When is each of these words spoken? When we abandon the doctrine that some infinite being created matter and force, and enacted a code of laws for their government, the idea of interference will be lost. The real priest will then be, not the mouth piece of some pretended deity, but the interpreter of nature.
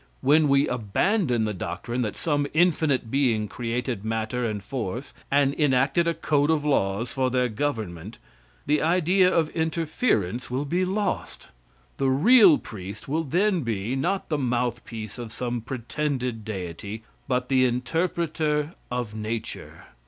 When 0.21 0.47
we 0.49 0.67
abandon 0.67 1.43
the 1.43 1.53
doctrine 1.53 2.01
that 2.01 2.15
some 2.17 2.47
infinite 2.55 3.11
being 3.11 3.47
created 3.47 4.03
matter 4.03 4.43
and 4.47 4.63
force, 4.63 5.13
and 5.29 5.53
enacted 5.59 6.07
a 6.07 6.15
code 6.15 6.49
of 6.49 6.65
laws 6.65 7.11
for 7.11 7.29
their 7.29 7.47
government, 7.49 8.17
the 8.65 8.81
idea 8.81 9.31
of 9.31 9.49
interference 9.51 10.49
will 10.49 10.65
be 10.65 10.85
lost. 10.85 11.49
The 11.97 12.09
real 12.09 12.57
priest 12.57 13.07
will 13.07 13.23
then 13.23 13.61
be, 13.61 13.95
not 13.95 14.29
the 14.29 14.39
mouth 14.39 14.85
piece 14.85 15.19
of 15.19 15.31
some 15.31 15.61
pretended 15.61 16.43
deity, 16.43 17.03
but 17.27 17.47
the 17.47 17.65
interpreter 17.65 18.73
of 18.89 19.13
nature. 19.13 19.85